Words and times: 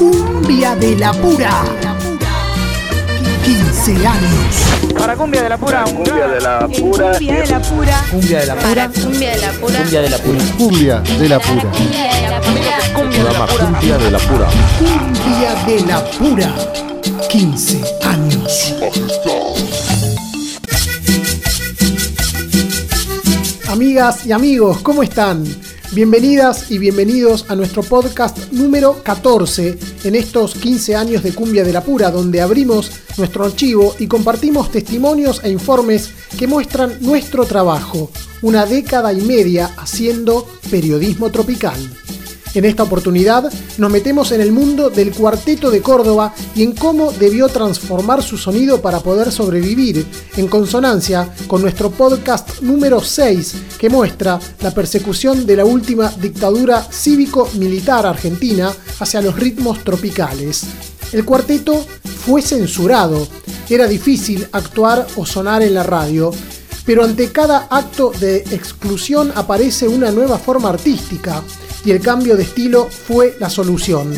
Cumbia 0.00 0.74
de 0.76 0.96
la 0.96 1.12
Pura. 1.12 1.62
15 3.44 4.06
años. 4.06 4.94
Para 4.98 5.14
Cumbia 5.14 5.42
de 5.42 5.50
la 5.50 5.58
Pura, 5.58 5.84
un 5.84 5.96
Cumbia 5.96 6.26
de 6.26 6.40
la 6.40 6.66
pura. 6.68 7.12
Cumbia 7.18 7.34
de 7.34 7.46
la 7.46 7.60
pura. 7.60 8.04
Cumbia 8.10 8.40
de 8.40 8.46
la 8.46 8.54
Para 8.54 8.88
pura. 8.88 9.04
cumbia 9.04 9.30
de 9.30 9.38
la 9.40 9.52
pura. 9.52 9.78
Cumbia 9.78 10.00
de 10.00 10.08
la 10.08 10.18
pura. 10.18 10.38
Cumbia 10.56 11.02
de 11.18 11.28
la 11.28 11.38
pura. 11.38 11.60
Cumbia 11.70 12.12
de 12.14 12.30
la 12.30 12.40
pura. 12.40 12.60
Cumbia 12.94 13.18
de 13.18 13.30
la 13.30 13.38
Pura. 13.50 13.66
Cumbia 13.68 13.98
de 13.98 14.10
la 14.10 14.18
pura. 14.18 14.48
Cumbia 14.78 15.54
de 15.66 15.80
la 15.86 16.04
Pura. 16.12 16.54
15 17.28 17.80
años. 18.04 18.74
Amigas 23.68 24.24
y 24.26 24.32
amigos, 24.32 24.78
¿cómo 24.80 25.02
están? 25.02 25.44
Bienvenidas 25.92 26.70
y 26.70 26.78
bienvenidos 26.78 27.46
a 27.48 27.56
nuestro 27.56 27.82
podcast 27.82 28.52
número 28.52 29.02
14 29.02 29.76
en 30.04 30.14
estos 30.14 30.54
15 30.54 30.94
años 30.94 31.24
de 31.24 31.34
Cumbia 31.34 31.64
de 31.64 31.72
la 31.72 31.82
Pura, 31.82 32.12
donde 32.12 32.40
abrimos 32.40 32.92
nuestro 33.18 33.44
archivo 33.44 33.96
y 33.98 34.06
compartimos 34.06 34.70
testimonios 34.70 35.40
e 35.42 35.50
informes 35.50 36.12
que 36.38 36.46
muestran 36.46 36.96
nuestro 37.00 37.44
trabajo, 37.44 38.08
una 38.40 38.66
década 38.66 39.12
y 39.12 39.20
media 39.22 39.74
haciendo 39.78 40.46
periodismo 40.70 41.32
tropical. 41.32 41.76
En 42.52 42.64
esta 42.64 42.82
oportunidad 42.82 43.50
nos 43.78 43.90
metemos 43.92 44.32
en 44.32 44.40
el 44.40 44.50
mundo 44.50 44.90
del 44.90 45.12
cuarteto 45.12 45.70
de 45.70 45.80
Córdoba 45.80 46.34
y 46.56 46.64
en 46.64 46.72
cómo 46.72 47.12
debió 47.12 47.48
transformar 47.48 48.24
su 48.24 48.36
sonido 48.36 48.82
para 48.82 48.98
poder 48.98 49.30
sobrevivir, 49.30 50.04
en 50.36 50.48
consonancia 50.48 51.32
con 51.46 51.62
nuestro 51.62 51.90
podcast 51.90 52.60
número 52.60 53.00
6 53.00 53.54
que 53.78 53.88
muestra 53.88 54.40
la 54.62 54.72
persecución 54.72 55.46
de 55.46 55.56
la 55.56 55.64
última 55.64 56.10
dictadura 56.20 56.82
cívico-militar 56.82 58.04
argentina 58.04 58.72
hacia 58.98 59.20
los 59.20 59.38
ritmos 59.38 59.84
tropicales. 59.84 60.64
El 61.12 61.24
cuarteto 61.24 61.86
fue 62.26 62.42
censurado, 62.42 63.28
era 63.68 63.86
difícil 63.86 64.48
actuar 64.50 65.06
o 65.14 65.24
sonar 65.24 65.62
en 65.62 65.74
la 65.74 65.84
radio, 65.84 66.32
pero 66.84 67.04
ante 67.04 67.30
cada 67.30 67.68
acto 67.70 68.10
de 68.18 68.38
exclusión 68.50 69.32
aparece 69.36 69.86
una 69.86 70.10
nueva 70.10 70.38
forma 70.38 70.70
artística 70.70 71.44
y 71.84 71.90
el 71.90 72.00
cambio 72.00 72.36
de 72.36 72.42
estilo 72.44 72.88
fue 72.90 73.36
la 73.38 73.50
solución. 73.50 74.12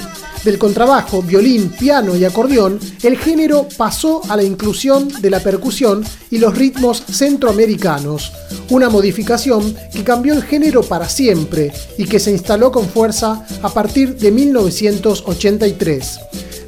Del 0.44 0.58
contrabajo, 0.58 1.22
violín, 1.22 1.70
piano 1.70 2.16
y 2.16 2.24
acordeón, 2.24 2.80
el 3.04 3.16
género 3.16 3.69
pasó 3.77 4.22
a 4.28 4.36
la 4.36 4.42
inclusión 4.42 5.08
de 5.20 5.30
la 5.30 5.38
percusión 5.38 6.04
y 6.30 6.38
los 6.38 6.58
ritmos 6.58 7.04
centroamericanos, 7.08 8.32
una 8.69 8.88
modificación 8.88 9.77
que 9.92 10.02
cambió 10.02 10.34
el 10.34 10.42
género 10.42 10.82
para 10.82 11.08
siempre 11.08 11.72
y 11.96 12.06
que 12.06 12.19
se 12.19 12.32
instaló 12.32 12.72
con 12.72 12.88
fuerza 12.88 13.46
a 13.62 13.69
partir 13.69 14.16
de 14.16 14.32
1983. 14.32 16.19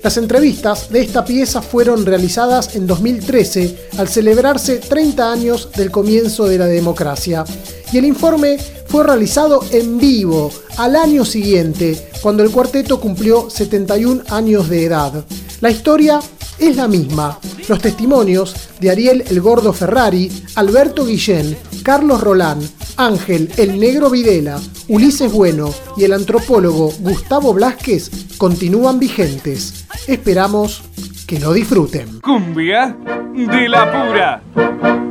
Las 0.05 0.19
entrevistas 0.19 0.91
de 0.91 1.01
esta 1.01 1.25
pieza 1.25 1.63
fueron 1.63 2.05
realizadas 2.05 2.77
en 2.77 2.87
2013 2.87 3.89
al 3.97 4.07
celebrarse 4.07 4.77
30 4.77 5.33
años 5.33 5.71
del 5.75 5.91
comienzo 5.91 6.45
de 6.45 6.59
la 6.59 6.67
democracia 6.67 7.43
y 7.91 7.97
el 7.97 8.05
informe 8.05 8.59
fue 8.87 9.03
realizado 9.03 9.65
en 9.73 9.97
vivo 9.97 10.53
al 10.77 10.97
año 10.97 11.25
siguiente, 11.25 12.11
cuando 12.21 12.43
el 12.43 12.51
cuarteto 12.51 13.01
cumplió 13.01 13.49
71 13.49 14.25
años 14.29 14.69
de 14.69 14.85
edad. 14.85 15.25
La 15.63 15.71
historia 15.71 16.21
es 16.69 16.77
la 16.77 16.89
misma. 16.89 17.39
Los 17.69 17.81
testimonios 17.81 18.55
de 18.81 18.91
Ariel 18.91 19.25
el 19.29 19.41
Gordo 19.41 19.73
Ferrari, 19.73 20.31
Alberto 20.57 21.05
Guillén, 21.05 21.57
Carlos 21.83 22.21
Rolán, 22.21 22.61
Ángel 22.97 23.51
el 23.57 23.79
Negro 23.79 24.11
Videla, 24.11 24.61
Ulises 24.89 25.33
Bueno 25.33 25.73
y 25.97 26.05
el 26.05 26.13
antropólogo 26.13 26.93
Gustavo 27.01 27.53
Blasquez 27.53 28.11
continúan 28.39 28.99
vigentes. 28.99 29.87
Esperamos 30.07 30.83
que 31.27 31.41
lo 31.41 31.53
disfruten. 31.53 32.21
Cumbia 32.21 32.97
de 33.35 33.69
la 33.69 33.91
Pura. 33.91 35.04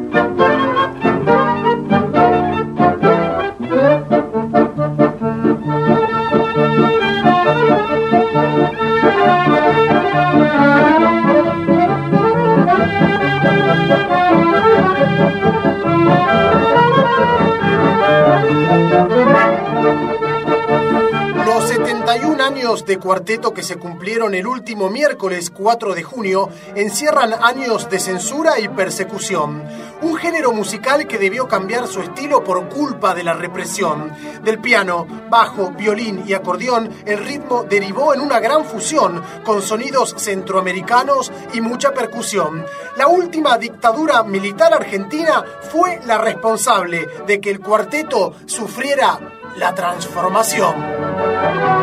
De 22.85 22.97
cuarteto 22.97 23.53
que 23.53 23.63
se 23.63 23.77
cumplieron 23.77 24.35
el 24.35 24.47
último 24.47 24.89
miércoles 24.89 25.49
4 25.49 25.93
de 25.93 26.03
junio 26.03 26.49
encierran 26.75 27.33
años 27.33 27.89
de 27.89 27.99
censura 27.99 28.59
y 28.59 28.67
persecución. 28.67 29.63
Un 30.01 30.15
género 30.15 30.51
musical 30.51 31.07
que 31.07 31.17
debió 31.17 31.47
cambiar 31.47 31.87
su 31.87 32.01
estilo 32.01 32.43
por 32.43 32.69
culpa 32.69 33.15
de 33.15 33.23
la 33.23 33.33
represión. 33.33 34.11
Del 34.43 34.59
piano, 34.59 35.07
bajo, 35.29 35.71
violín 35.71 36.23
y 36.27 36.33
acordeón, 36.33 36.89
el 37.05 37.19
ritmo 37.19 37.63
derivó 37.63 38.13
en 38.13 38.21
una 38.21 38.39
gran 38.39 38.65
fusión 38.65 39.21
con 39.43 39.61
sonidos 39.61 40.15
centroamericanos 40.17 41.31
y 41.53 41.61
mucha 41.61 41.93
percusión. 41.93 42.65
La 42.97 43.07
última 43.07 43.57
dictadura 43.57 44.23
militar 44.23 44.73
argentina 44.73 45.43
fue 45.71 45.99
la 46.05 46.17
responsable 46.17 47.07
de 47.25 47.39
que 47.39 47.51
el 47.51 47.59
cuarteto 47.59 48.33
sufriera 48.45 49.19
la 49.57 49.73
transformación. 49.73 51.82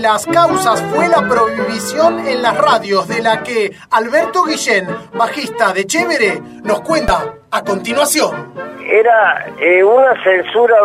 Las 0.00 0.26
causas 0.26 0.82
fue 0.94 1.08
la 1.08 1.26
prohibición 1.26 2.26
en 2.26 2.42
las 2.42 2.56
radios, 2.58 3.08
de 3.08 3.22
la 3.22 3.42
que 3.42 3.72
Alberto 3.90 4.44
Guillén, 4.44 4.86
bajista 5.14 5.72
de 5.72 5.86
Chévere, 5.86 6.40
nos 6.62 6.80
cuenta 6.80 7.34
a 7.50 7.62
continuación. 7.62 8.52
Era 8.84 9.46
eh, 9.58 9.82
una 9.82 10.22
censura 10.22 10.76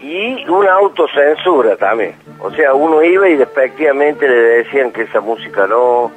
y 0.00 0.48
una 0.48 0.74
autocensura 0.74 1.76
también. 1.76 2.14
O 2.40 2.50
sea, 2.50 2.74
uno 2.74 3.02
iba 3.02 3.28
y 3.28 3.36
despectivamente 3.36 4.28
le 4.28 4.62
decían 4.62 4.92
que 4.92 5.02
esa 5.02 5.20
música 5.20 5.66
no, 5.66 6.12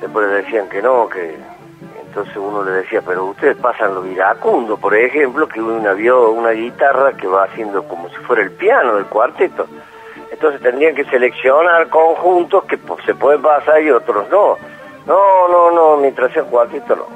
después 0.00 0.28
le 0.28 0.34
decían 0.42 0.68
que 0.68 0.82
no, 0.82 1.08
que 1.08 1.36
entonces 2.06 2.36
uno 2.36 2.62
le 2.64 2.72
decía, 2.72 3.02
pero 3.04 3.26
ustedes 3.26 3.56
pasan 3.56 3.94
lo 3.94 4.04
iracundo, 4.06 4.76
por 4.76 4.94
ejemplo, 4.94 5.48
que 5.48 5.60
uno 5.60 5.94
vio 5.94 6.30
una 6.30 6.50
guitarra 6.50 7.12
que 7.12 7.26
va 7.26 7.44
haciendo 7.44 7.84
como 7.84 8.08
si 8.10 8.16
fuera 8.16 8.42
el 8.42 8.50
piano 8.52 8.96
del 8.96 9.06
cuarteto. 9.06 9.66
Entonces 10.38 10.62
tendrían 10.62 10.94
que 10.94 11.04
seleccionar 11.06 11.88
conjuntos 11.88 12.62
que 12.66 12.78
pues, 12.78 13.04
se 13.04 13.12
pueden 13.12 13.42
pasar 13.42 13.82
y 13.82 13.90
otros 13.90 14.30
no. 14.30 14.56
No, 15.04 15.48
no, 15.48 15.72
no, 15.72 15.96
mientras 15.96 16.32
sea 16.32 16.44
cuarteto 16.44 16.94
no. 16.94 17.06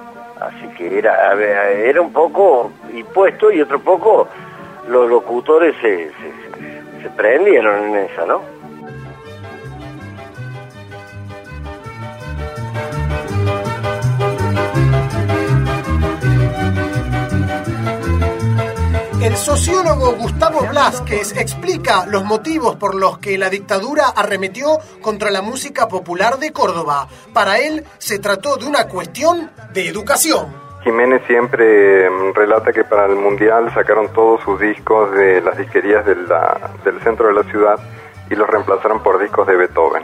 Así 0.44 0.66
que 0.76 0.98
era, 0.98 1.32
era 1.32 2.00
un 2.00 2.12
poco 2.12 2.72
impuesto 2.92 3.52
y 3.52 3.60
otro 3.60 3.78
poco 3.78 4.26
los 4.88 5.08
locutores 5.08 5.76
se, 5.80 6.10
se, 6.10 7.02
se 7.02 7.10
prendieron 7.10 7.84
en 7.84 7.94
esa, 8.06 8.26
¿no? 8.26 8.40
El 19.32 19.38
sociólogo 19.38 20.12
Gustavo 20.12 20.60
Blasquez 20.68 21.34
explica 21.38 22.04
los 22.04 22.22
motivos 22.22 22.76
por 22.76 22.94
los 22.94 23.16
que 23.16 23.38
la 23.38 23.48
dictadura 23.48 24.08
arremetió 24.14 24.78
contra 25.00 25.30
la 25.30 25.40
música 25.40 25.88
popular 25.88 26.36
de 26.36 26.52
Córdoba. 26.52 27.08
Para 27.32 27.56
él 27.58 27.82
se 27.96 28.18
trató 28.18 28.58
de 28.58 28.66
una 28.66 28.88
cuestión 28.88 29.50
de 29.72 29.88
educación. 29.88 30.54
Jiménez 30.84 31.22
siempre 31.26 32.10
mm, 32.10 32.34
relata 32.34 32.74
que 32.74 32.84
para 32.84 33.06
el 33.06 33.16
Mundial 33.16 33.72
sacaron 33.72 34.12
todos 34.12 34.42
sus 34.42 34.60
discos 34.60 35.10
de 35.12 35.40
las 35.40 35.56
disquerías 35.56 36.04
del 36.04 37.00
centro 37.02 37.28
de 37.28 37.32
la 37.32 37.44
ciudad 37.44 37.80
y 38.28 38.34
los 38.34 38.46
reemplazaron 38.46 39.02
por 39.02 39.18
discos 39.18 39.46
de 39.46 39.56
Beethoven, 39.56 40.02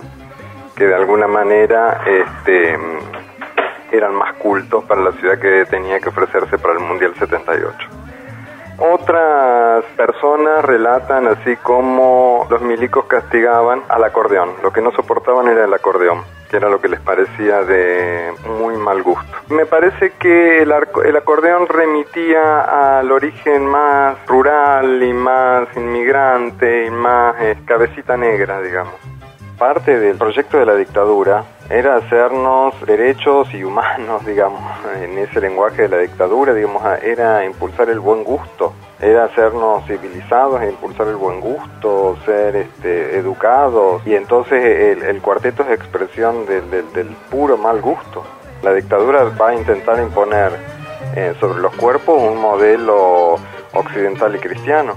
que 0.74 0.86
de 0.86 0.94
alguna 0.94 1.26
manera 1.26 2.00
este, 2.06 2.78
mm, 2.78 3.92
eran 3.92 4.14
más 4.14 4.36
cultos 4.36 4.84
para 4.84 5.02
la 5.02 5.12
ciudad 5.12 5.38
que 5.38 5.66
tenía 5.66 6.00
que 6.00 6.08
ofrecerse 6.08 6.56
para 6.56 6.72
el 6.72 6.80
Mundial 6.80 7.12
78. 7.18 7.97
Otras 8.78 9.84
personas 9.96 10.64
relatan 10.64 11.26
así 11.26 11.56
como 11.56 12.46
los 12.48 12.60
milicos 12.62 13.06
castigaban 13.06 13.82
al 13.88 14.04
acordeón. 14.04 14.50
Lo 14.62 14.72
que 14.72 14.80
no 14.80 14.92
soportaban 14.92 15.48
era 15.48 15.64
el 15.64 15.74
acordeón, 15.74 16.22
que 16.48 16.58
era 16.58 16.68
lo 16.68 16.80
que 16.80 16.88
les 16.88 17.00
parecía 17.00 17.62
de 17.62 18.32
muy 18.48 18.76
mal 18.76 19.02
gusto. 19.02 19.36
Me 19.48 19.66
parece 19.66 20.12
que 20.12 20.62
el, 20.62 20.70
arco- 20.70 21.02
el 21.04 21.16
acordeón 21.16 21.66
remitía 21.66 22.98
al 22.98 23.10
origen 23.10 23.66
más 23.66 24.16
rural 24.28 25.02
y 25.02 25.12
más 25.12 25.66
inmigrante 25.76 26.86
y 26.86 26.90
más 26.90 27.34
eh, 27.40 27.56
cabecita 27.66 28.16
negra, 28.16 28.60
digamos. 28.60 28.94
Parte 29.58 29.98
del 29.98 30.16
proyecto 30.16 30.56
de 30.58 30.66
la 30.66 30.76
dictadura 30.76 31.42
era 31.70 31.96
hacernos 31.96 32.74
derechos 32.86 33.52
y 33.54 33.64
humanos, 33.64 34.24
digamos, 34.26 34.62
en 35.00 35.18
ese 35.18 35.40
lenguaje 35.40 35.82
de 35.82 35.88
la 35.88 35.98
dictadura, 35.98 36.54
digamos, 36.54 36.84
a- 36.84 36.98
era 36.98 37.44
impulsar 37.44 37.90
el 37.90 38.00
buen 38.00 38.24
gusto 38.24 38.72
era 39.00 39.24
hacernos 39.24 39.86
civilizados, 39.86 40.62
impulsar 40.64 41.06
el 41.08 41.16
buen 41.16 41.40
gusto, 41.40 42.16
ser 42.24 42.56
este, 42.56 43.16
educados, 43.16 44.04
y 44.04 44.14
entonces 44.14 44.60
el, 45.04 45.20
cuarteto 45.22 45.62
es 45.62 45.70
expresión 45.70 46.46
del, 46.46 46.68
del, 46.70 47.06
puro 47.30 47.56
mal 47.56 47.80
gusto. 47.80 48.24
La 48.62 48.72
dictadura 48.72 49.24
va 49.40 49.50
a 49.50 49.54
intentar 49.54 50.00
imponer 50.00 50.50
eh, 51.14 51.32
sobre 51.38 51.60
los 51.60 51.74
cuerpos 51.76 52.20
un 52.20 52.40
modelo 52.40 53.36
occidental 53.72 54.34
y 54.34 54.38
cristiano. 54.40 54.94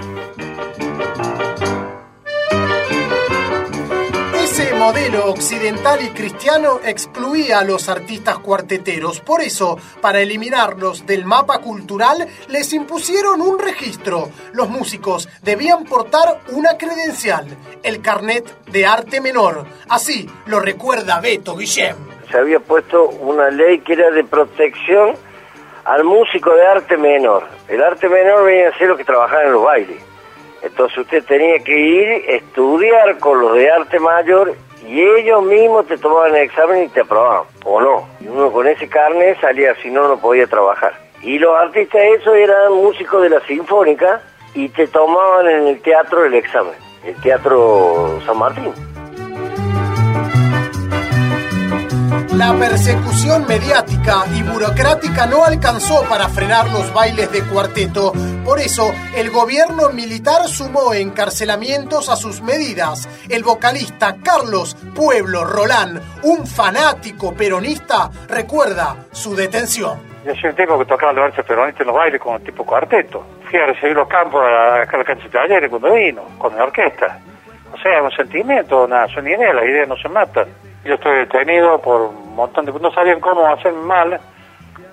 Modelo 4.81 5.29
occidental 5.29 5.99
y 6.01 6.09
cristiano 6.09 6.79
excluía 6.83 7.59
a 7.59 7.63
los 7.63 7.87
artistas 7.87 8.39
cuarteteros. 8.39 9.19
Por 9.21 9.41
eso, 9.41 9.77
para 10.01 10.21
eliminarlos 10.21 11.05
del 11.05 11.23
mapa 11.23 11.59
cultural, 11.59 12.27
les 12.49 12.73
impusieron 12.73 13.41
un 13.41 13.59
registro. 13.59 14.29
Los 14.53 14.69
músicos 14.69 15.29
debían 15.43 15.83
portar 15.83 16.39
una 16.53 16.79
credencial, 16.79 17.45
el 17.83 18.01
carnet 18.01 18.43
de 18.71 18.87
arte 18.87 19.21
menor. 19.21 19.65
Así 19.87 20.27
lo 20.47 20.59
recuerda 20.59 21.21
Beto 21.21 21.55
Guillem. 21.55 21.97
Se 22.31 22.39
había 22.39 22.59
puesto 22.59 23.07
una 23.07 23.51
ley 23.51 23.81
que 23.81 23.93
era 23.93 24.09
de 24.09 24.23
protección 24.23 25.13
al 25.85 26.03
músico 26.03 26.55
de 26.55 26.65
arte 26.65 26.97
menor. 26.97 27.43
El 27.67 27.83
arte 27.83 28.09
menor 28.09 28.45
venía 28.45 28.69
a 28.69 28.77
ser 28.79 28.87
lo 28.87 28.97
que 28.97 29.05
trabajaba 29.05 29.43
en 29.43 29.51
los 29.51 29.63
bailes. 29.63 30.11
Entonces 30.63 30.97
usted 30.97 31.23
tenía 31.25 31.59
que 31.59 31.79
ir, 31.79 32.07
estudiar 32.29 33.19
con 33.19 33.39
los 33.39 33.53
de 33.53 33.71
arte 33.71 33.99
mayor 33.99 34.55
y 34.85 35.01
ellos 35.01 35.43
mismos 35.43 35.87
te 35.87 35.97
tomaban 35.97 36.35
el 36.35 36.43
examen 36.43 36.83
y 36.83 36.87
te 36.89 37.01
aprobaban, 37.01 37.43
o 37.63 37.81
no. 37.81 38.07
Y 38.19 38.27
uno 38.27 38.51
con 38.51 38.67
ese 38.67 38.87
carnet 38.87 39.39
salía, 39.39 39.75
si 39.75 39.89
no, 39.89 40.07
no 40.07 40.17
podía 40.17 40.47
trabajar. 40.47 40.93
Y 41.21 41.37
los 41.37 41.55
artistas 41.55 42.01
esos 42.19 42.35
eran 42.35 42.73
músicos 42.73 43.21
de 43.21 43.29
la 43.29 43.39
Sinfónica 43.41 44.21
y 44.53 44.69
te 44.69 44.87
tomaban 44.87 45.47
en 45.47 45.67
el 45.67 45.81
teatro 45.81 46.25
el 46.25 46.33
examen, 46.33 46.73
el 47.05 47.15
Teatro 47.21 48.19
San 48.25 48.37
Martín. 48.37 48.73
La 52.41 52.57
persecución 52.57 53.45
mediática 53.47 54.23
y 54.35 54.41
burocrática 54.41 55.27
no 55.27 55.45
alcanzó 55.45 56.03
para 56.09 56.27
frenar 56.27 56.71
los 56.71 56.91
bailes 56.91 57.31
de 57.31 57.43
cuarteto. 57.43 58.13
Por 58.43 58.57
eso, 58.57 58.91
el 59.15 59.29
gobierno 59.29 59.91
militar 59.91 60.47
sumó 60.47 60.91
encarcelamientos 60.95 62.09
a 62.09 62.15
sus 62.15 62.41
medidas. 62.41 63.07
El 63.29 63.43
vocalista 63.43 64.15
Carlos 64.23 64.75
Pueblo 64.95 65.45
Rolán, 65.45 66.01
un 66.23 66.47
fanático 66.47 67.31
peronista, 67.35 68.09
recuerda 68.27 69.05
su 69.11 69.35
detención. 69.35 69.99
Yo 70.25 70.33
soy 70.33 70.49
un 70.49 70.55
tipo 70.55 70.79
que 70.79 70.85
tocaba 70.85 71.13
los 71.13 71.25
versos 71.25 71.45
peronistas 71.45 71.81
en 71.81 71.87
los 71.87 71.95
bailes 71.95 72.19
con 72.19 72.43
tipo 72.43 72.65
cuarteto. 72.65 73.23
Fui 73.51 73.59
a 73.59 73.67
recibir 73.67 73.95
los 73.95 74.07
campos 74.07 74.41
a 74.43 74.79
la 74.79 74.87
cancha 74.87 75.25
de 75.25 75.29
talleres 75.29 75.69
cuando 75.69 75.93
vino, 75.93 76.23
con 76.39 76.55
la 76.55 76.63
orquesta. 76.63 77.19
O 77.71 77.77
sea, 77.77 78.01
un 78.01 78.09
sentimiento, 78.09 78.85
una, 78.85 79.07
son 79.09 79.27
ideas, 79.27 79.53
las 79.53 79.65
ideas 79.65 79.87
no 79.87 79.95
se 79.95 80.09
matan. 80.09 80.47
Yo 80.83 80.95
estoy 80.95 81.19
detenido 81.19 81.79
por 81.79 82.09
montón 82.41 82.65
de... 82.65 82.73
No 82.73 82.91
sabían 82.91 83.19
cómo 83.19 83.45
hacerme 83.47 83.81
mal 83.81 84.19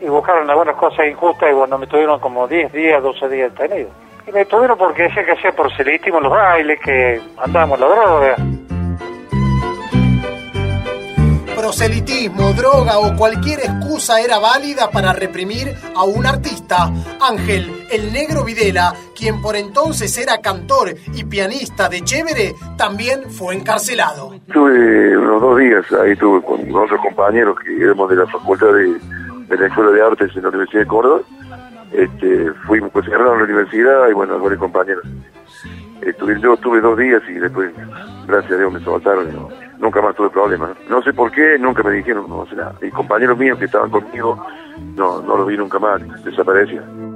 y 0.00 0.06
buscaron 0.06 0.48
algunas 0.48 0.76
cosas 0.76 1.06
injustas 1.06 1.50
y 1.50 1.54
bueno, 1.54 1.78
me 1.78 1.86
tuvieron 1.86 2.20
como 2.20 2.46
10 2.46 2.72
días, 2.72 3.02
12 3.02 3.28
días 3.28 3.52
detenido. 3.54 3.90
Y 4.26 4.32
me 4.32 4.44
tuvieron 4.44 4.76
porque 4.76 5.04
decía 5.04 5.24
que 5.24 5.32
hacía 5.32 5.52
proselitismo 5.52 6.18
en 6.18 6.24
los 6.24 6.32
bailes, 6.32 6.80
que 6.80 7.20
andábamos 7.38 7.80
la 7.80 7.86
droga 7.88 8.36
proselitismo, 11.68 12.54
droga 12.54 12.98
o 12.98 13.14
cualquier 13.14 13.58
excusa 13.58 14.22
era 14.22 14.38
válida 14.38 14.90
para 14.90 15.12
reprimir 15.12 15.74
a 15.94 16.02
un 16.04 16.24
artista. 16.24 16.90
Ángel, 17.20 17.84
el 17.90 18.10
negro 18.10 18.42
Videla, 18.42 18.94
quien 19.14 19.42
por 19.42 19.54
entonces 19.54 20.16
era 20.16 20.38
cantor 20.40 20.94
y 21.12 21.24
pianista 21.24 21.90
de 21.90 22.00
Chévere, 22.00 22.54
también 22.78 23.30
fue 23.30 23.54
encarcelado. 23.54 24.32
Tuve 24.50 25.18
unos 25.18 25.42
dos 25.42 25.58
días 25.58 25.84
ahí, 25.92 26.16
tuve 26.16 26.40
con 26.40 26.74
otros 26.74 27.02
compañeros 27.02 27.58
que 27.62 27.82
éramos 27.82 28.08
de 28.08 28.16
la 28.16 28.26
Facultad 28.28 28.72
de, 28.72 29.56
la 29.58 29.66
Escuela 29.66 29.90
de 29.90 30.02
Artes 30.02 30.34
en 30.36 30.42
la 30.44 30.48
Universidad 30.48 30.80
de 30.80 30.88
Córdoba. 30.88 31.20
Este, 31.92 32.50
fuimos, 32.66 32.90
pues 32.92 33.04
cerraron 33.04 33.40
la 33.40 33.44
universidad 33.44 34.08
y 34.08 34.14
bueno, 34.14 34.38
con 34.38 34.56
compañeros. 34.56 35.04
Estuve, 36.00 36.40
yo 36.40 36.56
tuve 36.56 36.80
dos 36.80 36.96
días 36.96 37.20
y 37.28 37.34
después, 37.34 37.70
gracias 38.26 38.52
a 38.52 38.56
Dios, 38.56 38.72
me 38.72 38.80
soltaron. 38.80 39.28
Y 39.28 39.67
nunca 39.78 40.00
más 40.02 40.14
tuve 40.14 40.30
problemas. 40.30 40.70
¿no? 40.88 41.02
sé 41.02 41.12
por 41.12 41.30
qué, 41.30 41.58
nunca 41.58 41.82
me 41.82 41.92
dijeron, 41.92 42.28
no 42.28 42.46
sé 42.46 42.56
nada. 42.56 42.74
Y 42.82 42.90
compañeros 42.90 43.38
míos 43.38 43.58
que 43.58 43.66
estaban 43.66 43.90
conmigo, 43.90 44.44
no, 44.96 45.22
no 45.22 45.36
los 45.36 45.46
vi 45.46 45.56
nunca 45.56 45.78
más, 45.78 46.00
desaparecían. 46.24 47.08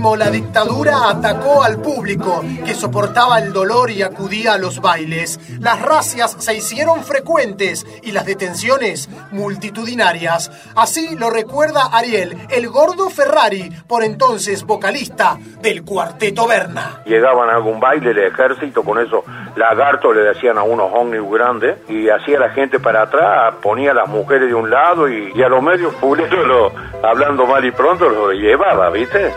La 0.00 0.30
dictadura 0.30 1.10
atacó 1.10 1.62
al 1.62 1.82
público 1.82 2.42
que 2.64 2.74
soportaba 2.74 3.38
el 3.38 3.52
dolor 3.52 3.90
y 3.90 4.02
acudía 4.02 4.54
a 4.54 4.58
los 4.58 4.80
bailes. 4.80 5.38
Las 5.60 5.82
racias 5.82 6.36
se 6.38 6.54
hicieron 6.54 7.04
frecuentes 7.04 7.86
y 8.02 8.12
las 8.12 8.24
detenciones 8.24 9.10
multitudinarias. 9.30 10.50
Así 10.74 11.16
lo 11.16 11.28
recuerda 11.28 11.90
Ariel, 11.92 12.34
el 12.48 12.68
gordo 12.70 13.10
Ferrari, 13.10 13.70
por 13.86 14.02
entonces 14.02 14.64
vocalista 14.64 15.38
del 15.60 15.84
Cuarteto 15.84 16.46
Berna. 16.46 17.02
Llegaban 17.04 17.50
a 17.50 17.56
algún 17.56 17.78
baile 17.78 18.14
del 18.14 18.32
ejército, 18.32 18.82
con 18.82 18.98
eso 18.98 19.22
lagarto 19.54 20.12
le 20.14 20.22
decían 20.22 20.56
a 20.56 20.62
unos 20.62 20.90
ómnibus 20.94 21.38
grandes 21.38 21.76
y 21.90 22.08
hacía 22.08 22.38
la 22.38 22.50
gente 22.50 22.80
para 22.80 23.02
atrás, 23.02 23.54
ponía 23.60 23.90
a 23.90 23.94
las 23.94 24.08
mujeres 24.08 24.48
de 24.48 24.54
un 24.54 24.70
lado 24.70 25.08
y, 25.08 25.42
a 25.42 25.48
los 25.48 25.62
medios 25.62 25.94
públicos, 25.96 26.72
hablando 27.02 27.46
mal 27.46 27.62
y 27.64 27.70
pronto, 27.70 28.08
lo 28.08 28.32
llevaba, 28.32 28.88
¿viste? 28.88 29.30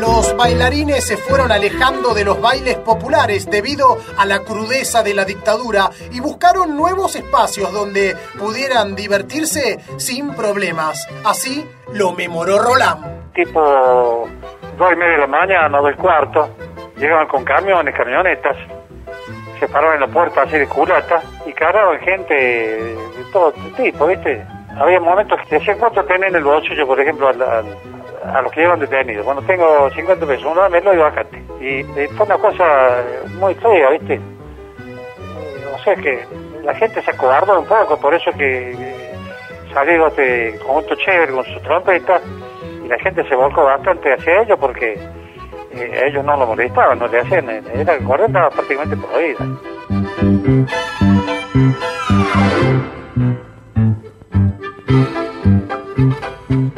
Los 0.00 0.36
bailarines 0.36 1.04
se 1.06 1.16
fueron 1.16 1.52
alejando 1.52 2.14
de 2.14 2.24
los 2.24 2.40
bailes 2.40 2.76
populares 2.76 3.50
debido 3.50 3.98
a 4.16 4.26
la 4.26 4.40
crudeza 4.40 5.02
de 5.02 5.14
la 5.14 5.24
dictadura 5.24 5.90
y 6.12 6.20
buscaron 6.20 6.76
nuevos 6.76 7.16
espacios 7.16 7.72
donde 7.72 8.16
pudieran 8.38 8.94
divertirse 8.96 9.78
sin 9.98 10.34
problemas. 10.34 11.06
Así 11.24 11.68
lo 11.92 12.12
memoró 12.12 12.58
Roland. 12.58 13.32
Tipo 13.34 14.28
dos 14.78 14.92
y 14.92 14.96
media 14.96 15.12
de 15.12 15.18
la 15.18 15.26
mañana, 15.26 15.80
del 15.82 15.96
cuarto, 15.96 16.48
llegaban 16.96 17.28
con 17.28 17.44
camiones, 17.44 17.94
camionetas, 17.94 18.56
se 19.58 19.68
pararon 19.68 19.94
en 19.94 20.00
la 20.00 20.08
puerta 20.08 20.42
así 20.42 20.58
de 20.58 20.66
culata 20.66 21.22
y 21.46 21.52
cargaban 21.52 21.98
gente 22.00 22.34
de 22.34 22.96
todo 23.32 23.52
tipo, 23.76 24.06
¿viste? 24.06 24.55
Había 24.78 25.00
momentos 25.00 25.40
que 25.48 25.58
decían 25.58 25.78
cuánto 25.78 26.04
tenés 26.04 26.30
en 26.30 26.36
el 26.36 26.44
bolsillo, 26.44 26.86
por 26.86 27.00
ejemplo, 27.00 27.28
a 27.28 28.42
los 28.42 28.52
que 28.52 28.60
llevan 28.60 28.80
detenidos. 28.80 29.24
Cuando 29.24 29.42
tengo 29.42 29.90
50 29.90 30.26
pesos, 30.26 30.46
uno 30.50 30.62
dámelo 30.62 30.94
y 30.94 30.98
bájate. 30.98 31.42
Y, 31.60 31.82
fue 32.16 32.26
una 32.26 32.38
cosa 32.38 33.02
muy 33.38 33.54
fea, 33.54 33.90
¿viste? 33.90 34.20
O 35.74 35.78
sea 35.82 35.94
que 35.96 36.24
la 36.62 36.74
gente 36.74 37.00
se 37.02 37.10
acobardó 37.10 37.60
un 37.60 37.66
poco, 37.66 37.98
por 37.98 38.14
eso 38.14 38.30
que 38.32 38.72
eh, 38.72 39.14
salió 39.72 40.08
este 40.08 40.58
conjunto 40.58 40.94
chévere 40.96 41.32
con 41.32 41.44
su 41.44 41.60
trompeta 41.60 42.20
y 42.84 42.88
la 42.88 42.98
gente 42.98 43.26
se 43.28 43.34
volcó 43.34 43.64
bastante 43.64 44.12
hacia 44.12 44.42
ellos 44.42 44.58
porque 44.58 44.98
eh, 45.72 46.04
ellos 46.06 46.24
no 46.24 46.36
lo 46.36 46.46
molestaban, 46.46 46.98
no 46.98 47.06
le 47.06 47.20
hacían, 47.20 47.48
era 47.48 47.94
el 47.94 48.02
estaba 48.02 48.50
prácticamente 48.50 48.96
prohibida. 48.96 49.46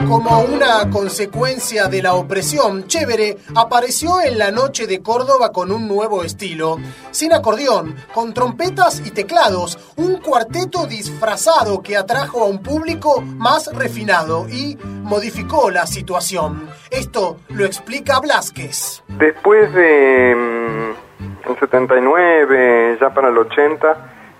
Como 0.06 0.40
una 0.40 0.88
consecuencia 0.90 1.88
de 1.88 2.02
la 2.02 2.14
opresión, 2.14 2.86
Chévere 2.86 3.36
apareció 3.54 4.22
en 4.22 4.38
la 4.38 4.50
noche 4.50 4.86
de 4.86 5.02
Córdoba 5.02 5.52
con 5.52 5.70
un 5.70 5.86
nuevo 5.86 6.24
estilo. 6.24 6.78
Sin 7.10 7.34
acordeón, 7.34 7.94
con 8.14 8.32
trompetas 8.32 9.02
y 9.04 9.10
teclados, 9.10 9.92
un 9.96 10.16
cuarteto 10.20 10.86
disfrazado 10.86 11.82
que 11.82 11.96
atrajo 11.96 12.42
a 12.42 12.46
un 12.46 12.62
público 12.62 13.20
más 13.20 13.70
refinado 13.76 14.46
y 14.48 14.78
modificó 15.02 15.70
la 15.70 15.86
situación. 15.86 16.68
Esto 16.90 17.36
lo 17.50 17.66
explica 17.66 18.20
Blasquez. 18.20 19.02
Después 19.08 19.72
de 19.74 20.34
mm, 20.34 21.50
el 21.50 21.58
79, 21.60 22.98
ya 22.98 23.12
para 23.12 23.28
el 23.28 23.36
80, 23.36 23.96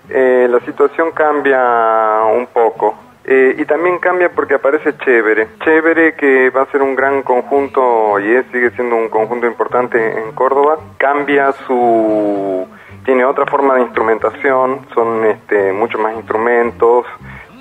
eh, 0.09 0.47
la 0.49 0.61
situación 0.61 1.13
cambia 1.13 2.23
un 2.35 2.47
poco 2.47 3.08
eh, 3.31 3.57
y 3.59 3.67
también 3.67 3.99
cambia 3.99 4.31
porque 4.31 4.55
aparece 4.55 4.97
Chévere. 4.97 5.49
Chévere 5.63 6.15
que 6.15 6.49
va 6.49 6.63
a 6.63 6.71
ser 6.71 6.81
un 6.81 6.97
gran 6.97 7.23
conjunto 7.23 8.19
y 8.19 8.35
es, 8.35 8.47
sigue 8.51 8.71
siendo 8.71 8.97
un 8.97 9.11
conjunto 9.11 9.47
importante 9.47 10.19
en 10.19 10.33
Córdoba. 10.33 10.79
Cambia 10.97 11.53
su... 11.67 12.67
tiene 13.05 13.27
otra 13.27 13.45
forma 13.45 13.75
de 13.75 13.83
instrumentación, 13.83 14.87
son 14.95 15.27
este, 15.27 15.75
muchos 15.75 16.01
más 16.01 16.15
instrumentos. 16.15 17.05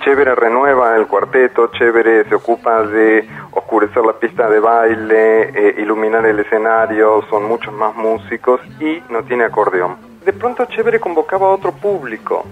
Chévere 0.00 0.34
renueva 0.34 0.96
el 0.96 1.06
cuarteto, 1.06 1.66
Chévere 1.72 2.24
se 2.24 2.34
ocupa 2.34 2.82
de 2.84 3.28
oscurecer 3.50 4.06
la 4.06 4.14
pista 4.14 4.48
de 4.48 4.60
baile, 4.60 5.50
eh, 5.50 5.74
iluminar 5.82 6.24
el 6.24 6.38
escenario, 6.38 7.24
son 7.28 7.44
muchos 7.44 7.74
más 7.74 7.94
músicos 7.94 8.58
y 8.80 9.02
no 9.10 9.22
tiene 9.24 9.44
acordeón. 9.44 9.96
De 10.24 10.32
pronto 10.32 10.64
Chévere 10.64 10.98
convocaba 10.98 11.48
a 11.48 11.50
otro 11.50 11.72
público, 11.72 12.46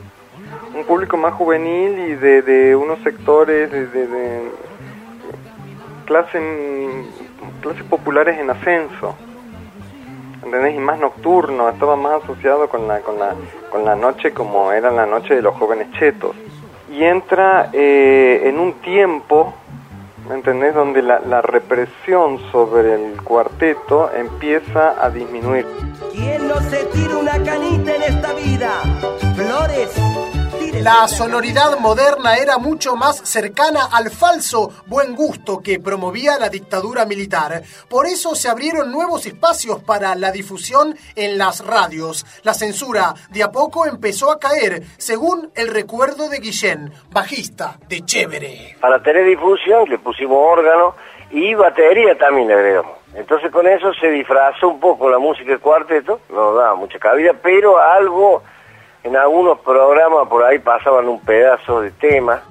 un 0.76 0.85
público 0.85 1.16
más 1.16 1.35
juvenil 1.35 1.99
y 1.99 2.14
de, 2.14 2.76
unos 2.76 2.99
sectores 3.00 3.71
de, 3.71 3.87
de, 3.87 4.50
clase, 6.04 6.40
clases 7.61 7.83
populares 7.85 8.38
en 8.38 8.50
ascenso. 8.50 9.16
¿entendés? 10.47 10.76
Y 10.76 10.78
más 10.78 10.99
nocturno, 10.99 11.68
estaba 11.68 11.97
más 11.97 12.23
asociado 12.23 12.68
con 12.68 12.87
la, 12.87 13.00
con 13.00 13.18
la, 13.18 13.35
con 13.71 13.85
la 13.85 13.97
noche 13.97 14.33
como 14.33 14.73
era 14.73 14.90
la 14.90 15.06
noche 15.06 15.35
de 15.35 15.42
los 15.42 15.54
jóvenes 15.56 15.90
chetos. 15.99 16.35
Y 16.90 17.02
entra 17.02 17.71
eh, 17.73 18.42
en 18.45 18.59
un 18.59 18.75
tiempo, 18.75 19.54
¿me 20.28 20.37
entendés?, 20.37 20.75
donde 20.75 21.02
la, 21.02 21.21
la 21.21 21.42
represión 21.42 22.38
sobre 22.52 22.95
el 22.95 23.23
cuarteto 23.23 24.11
empieza 24.12 25.04
a 25.04 25.11
disminuir. 25.11 25.66
¿Quién 26.12 26.47
no 26.49 26.61
se 26.61 26.85
tira 26.87 27.16
una 27.16 27.42
canita 27.42 27.95
en 27.95 28.02
esta 28.02 28.33
vida? 28.35 28.71
La 30.87 31.09
sonoridad 31.09 31.81
moderna 31.81 32.37
era 32.37 32.59
mucho 32.59 32.95
más 32.95 33.16
cercana 33.28 33.88
al 33.93 34.09
falso 34.09 34.71
buen 34.87 35.16
gusto 35.16 35.61
que 35.61 35.81
promovía 35.81 36.38
la 36.38 36.49
dictadura 36.49 37.05
militar. 37.05 37.61
Por 37.90 38.07
eso 38.07 38.37
se 38.37 38.49
abrieron 38.49 38.93
nuevos 38.93 39.26
espacios 39.26 39.83
para 39.83 40.14
la 40.14 40.31
difusión 40.31 40.95
en 41.16 41.38
las 41.38 41.66
radios. 41.66 42.25
La 42.45 42.55
censura 42.55 43.14
de 43.31 43.43
a 43.43 43.50
poco 43.50 43.85
empezó 43.85 44.31
a 44.31 44.38
caer, 44.38 44.85
según 44.97 45.50
el 45.57 45.75
recuerdo 45.75 46.28
de 46.28 46.38
Guillén, 46.38 46.93
bajista 47.11 47.81
de 47.88 48.02
Chévere. 48.02 48.76
Para 48.81 49.02
tener 49.02 49.25
difusión 49.25 49.88
le 49.88 49.99
pusimos 49.99 50.38
órgano 50.38 50.95
y 51.33 51.52
batería 51.55 52.16
también 52.16 52.47
le 52.47 52.55
agregamos. 52.55 52.93
Entonces 53.16 53.50
con 53.50 53.66
eso 53.66 53.93
se 53.95 54.07
disfrazó 54.09 54.69
un 54.69 54.78
poco 54.78 55.11
la 55.11 55.19
música 55.19 55.50
del 55.50 55.59
cuarteto, 55.59 56.21
no 56.28 56.55
daba 56.55 56.76
mucha 56.76 57.00
cabida, 57.00 57.33
pero 57.43 57.76
algo, 57.76 58.45
en 59.06 59.16
algunos 59.16 59.60
programas 59.60 60.26
por 60.28 60.42
ahí 60.42 60.58
pasaban 60.58 61.08
un 61.08 61.20
pedazo 61.20 61.80
de 61.80 61.92
tema. 61.92 62.42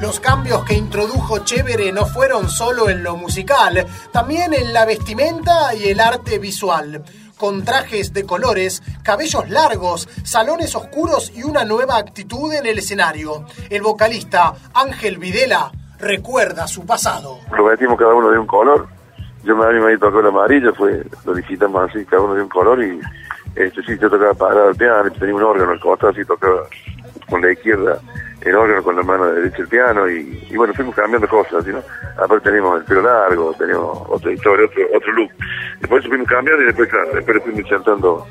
Los 0.00 0.18
cambios 0.18 0.64
que 0.64 0.74
introdujo 0.74 1.38
Chévere 1.38 1.92
no 1.92 2.04
fueron 2.06 2.48
solo 2.48 2.88
en 2.88 3.04
lo 3.04 3.16
musical, 3.16 3.86
también 4.12 4.54
en 4.54 4.72
la 4.72 4.84
vestimenta 4.84 5.72
y 5.74 5.88
el 5.88 6.00
arte 6.00 6.38
visual. 6.38 7.04
Con 7.36 7.64
trajes 7.64 8.12
de 8.12 8.26
colores, 8.26 8.82
cabellos 9.04 9.48
largos, 9.48 10.08
salones 10.24 10.74
oscuros 10.74 11.30
y 11.32 11.44
una 11.44 11.64
nueva 11.64 11.96
actitud 11.96 12.52
en 12.52 12.66
el 12.66 12.78
escenario. 12.78 13.44
El 13.70 13.82
vocalista 13.82 14.54
Ángel 14.74 15.18
Videla 15.18 15.70
recuerda 16.00 16.66
su 16.66 16.84
pasado. 16.84 17.38
Lo 17.56 17.66
metimos 17.66 17.96
cada 17.96 18.14
uno 18.14 18.30
de 18.30 18.38
un 18.38 18.46
color. 18.48 18.97
Yo 19.44 19.56
me, 19.56 19.64
a 19.64 19.68
mí 19.70 19.80
me 19.80 19.96
tocó 19.98 20.20
el 20.20 20.26
amarillo, 20.26 20.74
fue, 20.74 21.02
lo 21.24 21.32
visitamos 21.34 21.88
así, 21.88 22.04
cada 22.04 22.22
uno 22.22 22.34
de 22.34 22.42
un 22.42 22.48
color 22.48 22.82
y 22.82 23.00
este 23.54 23.82
sí, 23.82 23.96
yo 23.98 24.10
tocaba 24.10 24.34
parado 24.34 24.70
el 24.70 24.76
piano, 24.76 25.10
tenía 25.12 25.34
un 25.34 25.42
órgano 25.42 25.72
al 25.72 25.80
costado, 25.80 26.12
así 26.12 26.24
tocaba 26.24 26.62
con 27.30 27.40
la 27.42 27.52
izquierda 27.52 27.98
el 28.42 28.54
órgano, 28.54 28.82
con 28.84 28.94
la 28.96 29.02
mano 29.02 29.26
derecha 29.26 29.62
el 29.62 29.68
piano 29.68 30.08
y, 30.08 30.46
y 30.50 30.56
bueno, 30.56 30.72
fuimos 30.74 30.94
cambiando 30.94 31.26
cosas, 31.28 31.64
¿sí, 31.64 31.70
¿no? 31.72 31.82
Aparte 32.22 32.50
teníamos 32.50 32.78
el 32.80 32.84
pelo 32.86 33.02
largo, 33.02 33.52
teníamos 33.58 33.98
otra 34.08 34.32
historia, 34.32 34.66
otro, 34.66 34.82
otro 34.96 35.12
look. 35.12 35.30
Después 35.80 36.06
fuimos 36.06 36.28
cambiando 36.28 36.62
y 36.62 36.66
después, 36.66 36.88
claro, 36.88 37.08
después 37.14 37.42
fuimos 37.42 37.68
cantando 37.68 38.26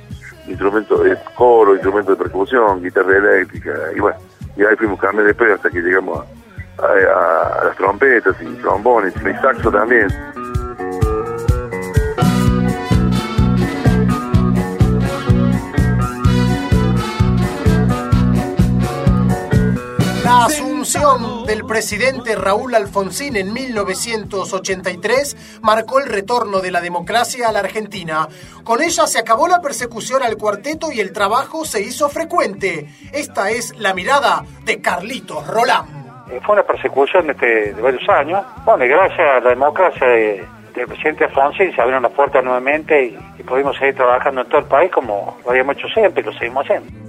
instrumentos 0.48 1.04
de 1.04 1.18
coro, 1.36 1.74
instrumentos 1.74 2.18
de 2.18 2.24
percusión, 2.24 2.82
guitarra 2.82 3.18
eléctrica 3.18 3.74
y 3.96 4.00
bueno, 4.00 4.18
y 4.56 4.64
ahí 4.64 4.76
fuimos 4.78 5.00
cambiando 5.00 5.28
después 5.28 5.52
hasta 5.52 5.70
que 5.70 5.82
llegamos 5.82 6.26
a, 6.80 6.84
a- 6.86 7.62
a 7.62 7.66
las 7.66 7.76
trompetas 7.76 8.36
y 8.42 8.46
trombones 8.62 9.14
y 9.18 9.34
saxo 9.42 9.70
también. 9.72 10.08
Asunción 21.02 21.46
del 21.46 21.66
presidente 21.66 22.36
Raúl 22.36 22.74
Alfonsín 22.76 23.36
en 23.36 23.54
1983 23.54 25.60
marcó 25.62 26.00
el 26.00 26.08
retorno 26.08 26.60
de 26.60 26.72
la 26.72 26.82
democracia 26.82 27.50
a 27.50 27.52
la 27.52 27.60
Argentina. 27.60 28.28
Con 28.64 28.82
ella 28.82 29.06
se 29.08 29.20
acabó 29.20 29.48
la 29.48 29.62
persecución 29.62 30.24
al 30.24 30.38
cuarteto 30.38 30.92
y 30.92 31.00
el 31.00 31.14
trabajo 31.14 31.66
se 31.66 31.82
hizo 31.82 32.10
frecuente. 32.10 32.88
Esta 33.14 33.50
es 33.52 33.78
la 33.78 33.94
mirada 33.94 34.44
de 34.66 34.82
Carlitos 34.82 35.46
Roland. 35.48 35.88
Eh, 36.32 36.40
Fue 36.46 36.54
una 36.56 36.64
persecución 36.64 37.30
este, 37.30 37.74
de 37.74 37.82
varios 37.82 38.08
años. 38.10 38.44
Bueno, 38.66 38.84
y 38.86 38.88
gracias 38.88 39.20
a 39.20 39.40
la 39.40 39.50
democracia 39.52 40.08
de- 40.08 40.46
del 40.74 40.88
presidente 40.88 41.24
Alfonsín 41.26 41.74
se 41.74 41.82
abrieron 41.82 42.04
las 42.04 42.12
puertas 42.12 42.44
nuevamente 42.44 43.04
y, 43.06 43.18
y 43.40 43.44
pudimos 43.44 43.76
seguir 43.78 43.96
trabajando 43.96 44.42
en 44.42 44.48
todo 44.48 44.60
el 44.60 44.66
país 44.68 44.92
como 44.92 45.38
lo 45.44 45.50
habíamos 45.52 45.76
hecho 45.76 45.88
siempre 45.88 46.22
y 46.22 46.26
lo 46.26 46.34
seguimos 46.34 46.66
haciendo. 46.66 47.07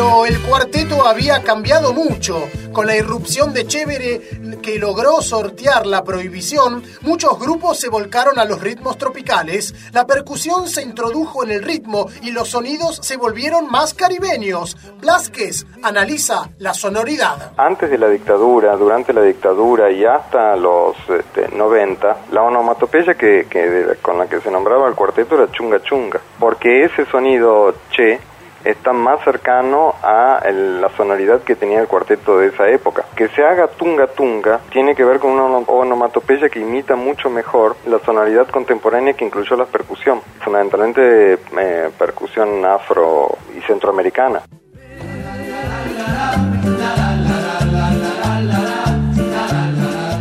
Pero 0.00 0.24
el 0.24 0.40
cuarteto 0.40 1.06
había 1.06 1.42
cambiado 1.42 1.92
mucho. 1.92 2.48
Con 2.72 2.86
la 2.86 2.96
irrupción 2.96 3.52
de 3.52 3.66
Chévere 3.66 4.22
que 4.62 4.78
logró 4.78 5.20
sortear 5.20 5.84
la 5.84 6.04
prohibición, 6.04 6.82
muchos 7.02 7.38
grupos 7.38 7.78
se 7.78 7.90
volcaron 7.90 8.38
a 8.38 8.46
los 8.46 8.62
ritmos 8.62 8.96
tropicales, 8.96 9.74
la 9.92 10.06
percusión 10.06 10.68
se 10.68 10.80
introdujo 10.80 11.44
en 11.44 11.50
el 11.50 11.62
ritmo 11.62 12.06
y 12.22 12.30
los 12.30 12.48
sonidos 12.48 13.00
se 13.02 13.18
volvieron 13.18 13.70
más 13.70 13.92
caribeños. 13.92 14.78
Blasquez 15.02 15.66
analiza 15.82 16.48
la 16.56 16.72
sonoridad. 16.72 17.52
Antes 17.58 17.90
de 17.90 17.98
la 17.98 18.08
dictadura, 18.08 18.76
durante 18.76 19.12
la 19.12 19.20
dictadura 19.20 19.90
y 19.90 20.06
hasta 20.06 20.56
los 20.56 20.96
este, 21.10 21.54
90, 21.54 22.16
la 22.32 22.42
onomatopeya 22.42 23.16
que, 23.16 23.96
con 24.00 24.16
la 24.16 24.26
que 24.26 24.40
se 24.40 24.50
nombraba 24.50 24.88
el 24.88 24.94
cuarteto 24.94 25.34
era 25.34 25.52
chunga 25.52 25.82
chunga, 25.82 26.20
porque 26.38 26.84
ese 26.84 27.04
sonido 27.04 27.74
che 27.90 28.29
está 28.64 28.92
más 28.92 29.22
cercano 29.24 29.94
a 30.02 30.40
el- 30.44 30.80
la 30.80 30.88
sonoridad 30.96 31.40
que 31.42 31.56
tenía 31.56 31.80
el 31.80 31.88
cuarteto 31.88 32.38
de 32.38 32.48
esa 32.48 32.68
época. 32.68 33.04
Que 33.16 33.28
se 33.28 33.42
haga 33.44 33.68
tunga 33.68 34.06
tunga 34.08 34.60
tiene 34.70 34.94
que 34.94 35.04
ver 35.04 35.18
con 35.18 35.30
una 35.32 35.44
ono- 35.44 35.64
onomatopeya 35.66 36.48
que 36.48 36.60
imita 36.60 36.96
mucho 36.96 37.30
mejor 37.30 37.76
la 37.86 37.98
sonoridad 38.00 38.48
contemporánea 38.48 39.14
que 39.14 39.24
incluyó 39.24 39.56
la 39.56 39.64
percusión, 39.66 40.20
fundamentalmente 40.40 41.34
eh, 41.58 41.90
percusión 41.98 42.64
afro 42.64 43.36
y 43.56 43.60
centroamericana. 43.62 44.42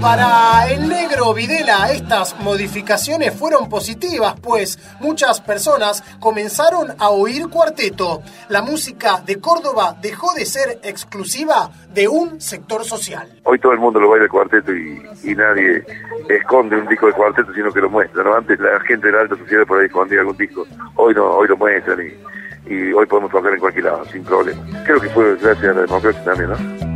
Para 0.01 0.71
el 0.71 0.87
negro 0.87 1.33
Videla, 1.33 1.91
estas 1.91 2.39
modificaciones 2.39 3.37
fueron 3.37 3.67
positivas, 3.67 4.39
pues 4.39 4.79
muchas 5.01 5.41
personas 5.41 6.03
comenzaron 6.21 6.87
a 6.97 7.09
oír 7.09 7.49
cuarteto. 7.49 8.21
La 8.47 8.61
música 8.61 9.21
de 9.25 9.41
Córdoba 9.41 9.97
dejó 10.01 10.33
de 10.35 10.45
ser 10.45 10.79
exclusiva 10.83 11.69
de 11.93 12.07
un 12.07 12.39
sector 12.39 12.85
social. 12.85 13.27
Hoy 13.43 13.59
todo 13.59 13.73
el 13.73 13.79
mundo 13.79 13.99
lo 13.99 14.09
baila 14.09 14.23
el 14.23 14.31
cuarteto 14.31 14.73
y, 14.73 15.35
nadie 15.35 15.83
esconde 16.29 16.77
un 16.77 16.87
disco 16.87 17.07
de 17.07 17.13
cuarteto, 17.13 17.53
sino 17.53 17.69
que 17.73 17.81
lo 17.81 17.89
muestra. 17.89 18.37
Antes 18.37 18.57
la 18.57 18.79
gente 18.87 19.07
de 19.07 19.13
la 19.13 19.21
alta 19.21 19.35
sociedad 19.35 19.65
por 19.65 19.79
ahí 19.79 19.87
escondía 19.87 20.21
algún 20.21 20.37
disco, 20.37 20.65
hoy 20.95 21.13
no, 21.13 21.25
hoy 21.25 21.47
lo 21.49 21.57
muestran 21.57 21.99
y, 21.99 22.73
y 22.73 22.93
hoy 22.93 23.05
podemos 23.05 23.31
tocar 23.31 23.53
en 23.53 23.59
cualquier 23.59 23.85
lado, 23.85 24.05
sin 24.05 24.23
problema. 24.23 24.61
Creo 24.85 25.01
que 25.01 25.09
fue 25.09 25.35
gracias 25.35 25.71
a 25.71 25.73
la 25.73 25.81
democracia 25.81 26.23
también, 26.23 26.51
¿no? 26.51 26.88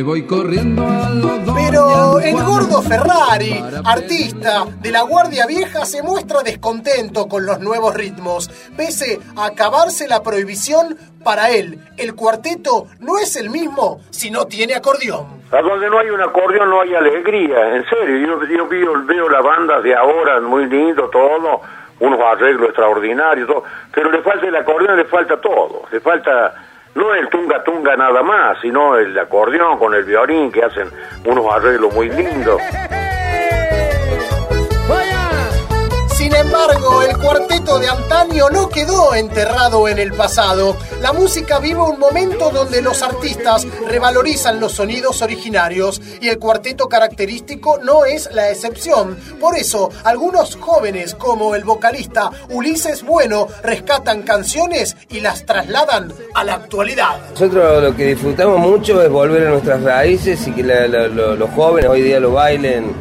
Me 0.00 0.04
voy 0.04 0.22
corriendo 0.22 0.82
a 0.82 1.10
los 1.10 1.44
dos. 1.44 1.54
Pero 1.54 2.20
el 2.20 2.32
gordo 2.32 2.80
Ferrari, 2.80 3.62
artista 3.84 4.64
de 4.80 4.90
la 4.90 5.02
Guardia 5.02 5.46
Vieja, 5.46 5.84
se 5.84 6.02
muestra 6.02 6.40
descontento 6.42 7.28
con 7.28 7.44
los 7.44 7.60
nuevos 7.60 7.94
ritmos. 7.94 8.48
Pese 8.74 9.20
a 9.36 9.48
acabarse 9.48 10.08
la 10.08 10.22
prohibición, 10.22 10.96
para 11.22 11.50
él, 11.50 11.78
el 11.98 12.14
cuarteto 12.14 12.86
no 13.00 13.18
es 13.18 13.36
el 13.36 13.50
mismo 13.50 14.00
si 14.08 14.30
no 14.30 14.46
tiene 14.46 14.74
acordeón. 14.74 15.42
A 15.52 15.60
donde 15.60 15.90
no 15.90 15.98
hay 15.98 16.08
un 16.08 16.22
acordeón 16.22 16.70
no 16.70 16.80
hay 16.80 16.94
alegría, 16.94 17.76
en 17.76 17.84
serio. 17.84 18.26
Yo, 18.26 18.46
yo 18.46 18.68
veo, 18.68 19.04
veo 19.04 19.28
las 19.28 19.42
bandas 19.42 19.82
de 19.82 19.94
ahora, 19.94 20.40
muy 20.40 20.64
lindo 20.64 21.10
todo, 21.10 21.60
unos 21.98 22.20
arreglos 22.20 22.70
extraordinarios, 22.70 23.46
todo, 23.46 23.64
pero 23.92 24.10
le 24.10 24.22
falta 24.22 24.46
el 24.46 24.56
acordeón, 24.56 24.96
le 24.96 25.04
falta 25.04 25.38
todo. 25.38 25.82
Le 25.92 26.00
falta 26.00 26.54
no 26.94 27.14
el 27.14 27.28
tunga 27.28 27.62
tunga 27.64 27.96
nada 27.96 28.22
más, 28.22 28.58
sino 28.60 28.96
el 28.96 29.18
acordeón 29.18 29.78
con 29.78 29.94
el 29.94 30.04
violín 30.04 30.50
que 30.50 30.62
hacen 30.62 30.88
unos 31.24 31.46
arreglos 31.52 31.94
muy 31.94 32.08
lindos. 32.10 32.60
Sin 36.30 36.46
embargo, 36.46 37.02
el 37.02 37.18
cuarteto 37.18 37.80
de 37.80 37.88
antaño 37.88 38.50
no 38.50 38.68
quedó 38.68 39.16
enterrado 39.16 39.88
en 39.88 39.98
el 39.98 40.12
pasado. 40.12 40.76
La 41.00 41.12
música 41.12 41.58
vive 41.58 41.80
un 41.80 41.98
momento 41.98 42.50
donde 42.50 42.82
los 42.82 43.02
artistas 43.02 43.66
revalorizan 43.88 44.60
los 44.60 44.70
sonidos 44.70 45.22
originarios 45.22 46.00
y 46.20 46.28
el 46.28 46.38
cuarteto 46.38 46.88
característico 46.88 47.80
no 47.82 48.04
es 48.04 48.32
la 48.32 48.48
excepción. 48.48 49.16
Por 49.40 49.56
eso, 49.56 49.90
algunos 50.04 50.54
jóvenes 50.54 51.16
como 51.16 51.56
el 51.56 51.64
vocalista 51.64 52.30
Ulises 52.50 53.02
Bueno 53.02 53.48
rescatan 53.64 54.22
canciones 54.22 54.96
y 55.08 55.18
las 55.18 55.44
trasladan 55.44 56.12
a 56.34 56.44
la 56.44 56.54
actualidad. 56.54 57.18
Nosotros 57.32 57.82
lo 57.82 57.96
que 57.96 58.06
disfrutamos 58.06 58.60
mucho 58.60 59.02
es 59.02 59.10
volver 59.10 59.48
a 59.48 59.50
nuestras 59.50 59.82
raíces 59.82 60.46
y 60.46 60.52
que 60.52 60.62
los 60.62 61.50
jóvenes 61.56 61.90
hoy 61.90 62.02
día 62.02 62.20
lo 62.20 62.30
bailen 62.34 62.94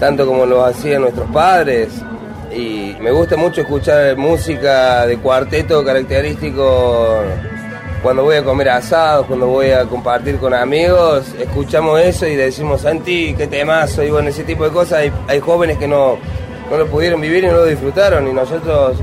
tanto 0.00 0.26
como 0.26 0.46
lo 0.46 0.64
hacían 0.64 1.02
nuestros 1.02 1.30
padres. 1.30 1.90
Y 2.54 2.96
me 3.00 3.10
gusta 3.10 3.36
mucho 3.36 3.62
escuchar 3.62 4.16
música 4.16 5.06
de 5.06 5.16
cuarteto 5.18 5.82
característico 5.84 7.22
cuando 8.02 8.24
voy 8.24 8.36
a 8.36 8.42
comer 8.42 8.68
asados, 8.68 9.26
cuando 9.26 9.46
voy 9.46 9.70
a 9.70 9.84
compartir 9.84 10.36
con 10.38 10.52
amigos, 10.52 11.34
escuchamos 11.38 12.00
eso 12.00 12.26
y 12.26 12.34
decimos, 12.34 12.80
Santi, 12.82 13.32
qué 13.34 13.46
temazo, 13.46 14.02
y 14.02 14.10
bueno, 14.10 14.28
ese 14.28 14.42
tipo 14.42 14.64
de 14.64 14.70
cosas. 14.70 14.98
Hay, 15.00 15.12
hay 15.28 15.38
jóvenes 15.38 15.78
que 15.78 15.86
no, 15.86 16.18
no 16.68 16.76
lo 16.76 16.86
pudieron 16.88 17.20
vivir 17.20 17.44
y 17.44 17.46
no 17.46 17.54
lo 17.54 17.64
disfrutaron, 17.64 18.26
y 18.26 18.32
nosotros 18.32 18.96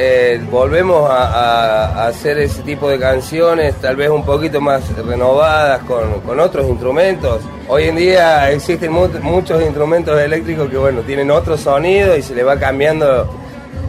eh, 0.00 0.40
volvemos 0.48 1.10
a, 1.10 2.06
hacer 2.06 2.38
ese 2.38 2.62
tipo 2.62 2.88
de 2.88 3.00
canciones, 3.00 3.74
tal 3.76 3.96
vez 3.96 4.08
un 4.10 4.24
poquito 4.24 4.60
más 4.60 4.82
renovadas, 4.96 5.80
con, 5.82 6.20
con 6.20 6.38
otros 6.38 6.68
instrumentos. 6.68 7.40
Hoy 7.66 7.84
en 7.88 7.96
día 7.96 8.48
existen 8.52 8.92
mu- 8.92 9.08
muchos 9.22 9.60
instrumentos 9.60 10.16
eléctricos 10.20 10.70
que, 10.70 10.76
bueno, 10.76 11.00
tienen 11.00 11.30
otro 11.32 11.56
sonido 11.56 12.16
y 12.16 12.22
se 12.22 12.32
le 12.36 12.44
va 12.44 12.56
cambiando, 12.58 13.28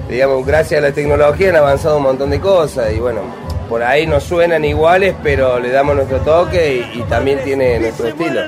digamos, 0.09 0.43
gracias 0.47 0.79
a 0.83 0.87
la 0.87 0.91
tecnología 0.91 1.49
han 1.49 1.57
avanzado 1.57 1.97
un 1.97 2.03
montón 2.03 2.31
de 2.31 2.39
cosas 2.39 2.91
y, 2.91 2.99
bueno, 2.99 3.21
por 3.69 3.83
ahí 3.83 4.07
no 4.07 4.19
suenan 4.19 4.65
iguales, 4.65 5.13
pero 5.21 5.59
le 5.59 5.69
damos 5.69 5.95
nuestro 5.95 6.17
toque 6.21 6.83
y 6.91 7.03
también 7.03 7.37
tiene 7.43 7.79
nuestro 7.79 8.07
estilo. 8.07 8.41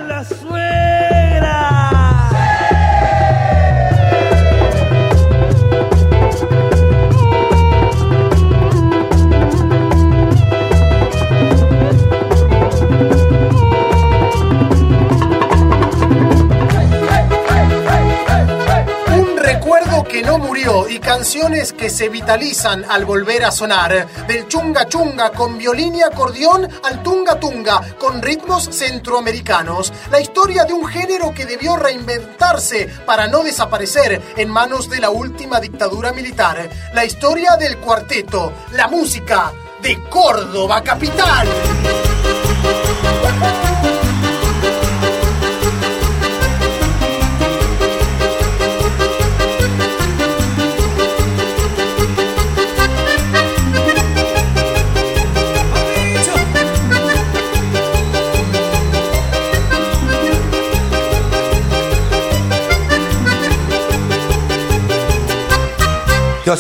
Que 21.77 21.89
se 21.89 22.09
vitalizan 22.09 22.83
al 22.89 23.05
volver 23.05 23.45
a 23.45 23.51
sonar. 23.51 24.05
Del 24.27 24.50
chunga 24.50 24.89
chunga 24.89 25.31
con 25.31 25.57
violín 25.57 25.95
y 25.95 26.01
acordeón 26.01 26.67
al 26.83 27.01
tunga 27.03 27.39
tunga 27.39 27.95
con 27.97 28.21
ritmos 28.21 28.65
centroamericanos. 28.65 29.93
La 30.11 30.19
historia 30.19 30.65
de 30.65 30.73
un 30.73 30.85
género 30.85 31.33
que 31.33 31.45
debió 31.45 31.77
reinventarse 31.77 32.89
para 33.05 33.27
no 33.27 33.43
desaparecer 33.43 34.21
en 34.35 34.50
manos 34.50 34.89
de 34.89 35.00
la 35.00 35.09
última 35.09 35.61
dictadura 35.61 36.11
militar. 36.11 36.69
La 36.93 37.05
historia 37.05 37.55
del 37.55 37.77
cuarteto, 37.77 38.51
la 38.73 38.89
música 38.89 39.53
de 39.81 40.03
Córdoba 40.09 40.83
Capital. 40.83 41.47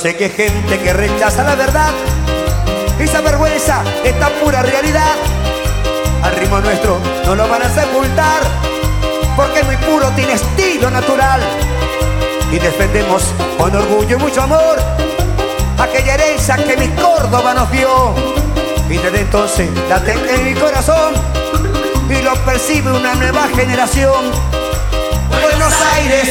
Sé 0.01 0.15
que 0.15 0.29
gente 0.29 0.79
que 0.79 0.93
rechaza 0.93 1.43
la 1.43 1.53
verdad. 1.53 1.91
Esa 2.97 3.21
vergüenza, 3.21 3.83
esta 4.03 4.29
pura 4.29 4.63
realidad. 4.63 5.13
Al 6.23 6.35
ritmo 6.35 6.59
nuestro 6.59 6.97
no 7.25 7.35
lo 7.35 7.47
van 7.47 7.63
a 7.63 7.69
sepultar 7.69 8.41
Porque 9.35 9.61
es 9.61 9.65
muy 9.65 9.75
puro, 9.77 10.07
tiene 10.15 10.33
estilo 10.33 10.89
natural. 10.89 11.41
Y 12.51 12.57
defendemos 12.57 13.23
con 13.57 13.75
orgullo 13.75 14.17
y 14.17 14.19
mucho 14.19 14.41
amor 14.43 14.77
Aquella 15.79 16.15
herencia 16.15 16.57
que 16.57 16.77
mi 16.77 16.89
Córdoba 16.89 17.53
nos 17.53 17.71
dio. 17.71 18.15
Y 18.89 18.97
desde 18.97 19.21
entonces 19.21 19.69
la 19.87 19.99
tengo 20.03 20.25
en 20.25 20.45
mi 20.45 20.53
corazón 20.55 21.13
Y 22.09 22.21
lo 22.23 22.33
percibe 22.43 22.91
una 22.91 23.13
nueva 23.15 23.47
generación. 23.55 24.31
Buenos 25.43 25.73
Aires 25.95 26.29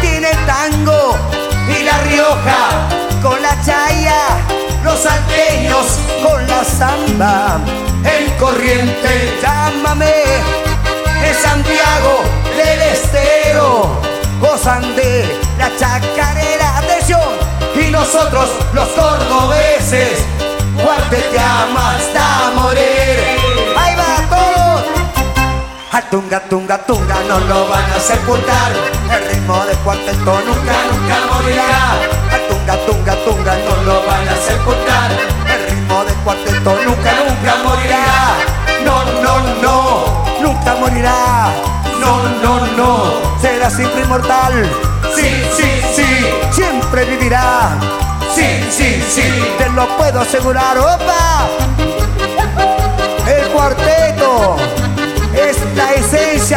tiene 0.00 0.30
tango 0.46 1.41
y 1.68 1.82
La 1.84 1.98
Rioja 1.98 2.88
con 3.22 3.40
la 3.40 3.56
chaya, 3.64 4.38
los 4.82 4.98
salteños 4.98 5.98
con 6.22 6.46
la 6.48 6.64
samba, 6.64 7.60
el 8.04 8.34
corriente, 8.36 9.38
llámame, 9.40 10.12
en 11.24 11.34
Santiago 11.34 12.22
del 12.56 12.82
Estero, 12.82 14.00
gozan 14.40 14.96
de 14.96 15.40
la 15.58 15.70
chacarera, 15.76 16.78
atención, 16.78 17.20
y 17.76 17.90
nosotros 17.90 18.50
los 18.74 18.88
cordobeses, 18.88 20.24
cuarteteamos 20.82 21.82
hasta 21.82 22.52
morir. 22.56 23.51
Al 25.92 26.08
tunga, 26.08 26.40
tunga, 26.48 26.78
tunga 26.86 27.16
no 27.28 27.38
lo 27.40 27.68
van 27.68 27.84
a 27.92 28.00
sepultar. 28.00 28.72
El 29.12 29.28
ritmo 29.28 29.62
de 29.66 29.74
cuarteto 29.84 30.40
nunca, 30.46 30.72
nunca 30.90 31.16
morirá. 31.30 31.92
Al 32.32 32.48
tunga, 32.48 32.76
tunga, 32.86 33.14
tunga 33.26 33.54
no 33.58 33.82
lo 33.82 34.06
van 34.06 34.26
a 34.26 34.36
sepultar. 34.36 35.10
El 35.52 35.70
ritmo 35.70 36.02
de 36.04 36.14
cuarteto 36.24 36.78
nunca, 36.86 37.12
nunca 37.28 37.56
morirá. 37.62 38.04
No, 38.86 39.04
no, 39.20 39.40
no, 39.60 40.24
nunca 40.40 40.74
morirá. 40.76 41.52
No, 42.00 42.22
no, 42.42 42.66
no, 42.68 43.40
será 43.42 43.68
siempre 43.68 44.00
inmortal. 44.00 44.66
Sí, 45.14 45.44
sí, 45.54 45.82
sí, 45.94 46.26
siempre 46.52 47.04
vivirá. 47.04 47.68
Sí, 48.34 48.64
sí, 48.70 49.04
sí, 49.06 49.54
te 49.58 49.68
lo 49.68 49.86
puedo 49.98 50.22
asegurar. 50.22 50.78
¡Opa! 50.78 51.48
El 53.26 53.46
cuarteto 53.48 54.56